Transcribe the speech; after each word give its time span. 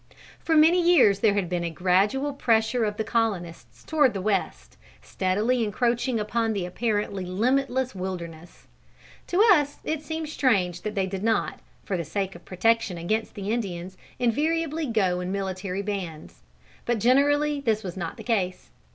For 0.39 0.55
many 0.55 0.81
years 0.81 1.19
there 1.19 1.35
had 1.35 1.47
been 1.47 1.63
a 1.63 1.69
gradual 1.69 2.33
pressure 2.33 2.85
of 2.85 2.97
the 2.97 3.03
colonists 3.03 3.83
towards 3.83 4.15
the 4.15 4.19
west, 4.21 4.75
steadily 5.03 5.63
encroaching 5.63 6.19
upon 6.19 6.53
the 6.53 6.65
apparently 6.65 7.23
limitless 7.23 7.93
wilderness. 7.93 8.65
To 9.27 9.43
us 9.53 9.77
it 9.83 10.01
seems 10.01 10.31
strange 10.31 10.81
that 10.81 10.95
they 10.95 11.05
did 11.05 11.21
not, 11.21 11.59
for 11.85 11.97
the 11.97 12.03
sake 12.03 12.33
of 12.33 12.45
protection 12.45 12.97
against 12.97 13.35
the 13.35 13.51
Indians, 13.51 13.95
invariably 14.17 14.87
go 14.87 15.19
in 15.19 15.31
military 15.31 15.83
bands. 15.83 16.41
But 16.83 16.97
generally 16.99 17.61
this 17.61 17.83
was 17.83 17.95
not 17.95 18.17
the 18.17 18.23
case. 18.23 18.71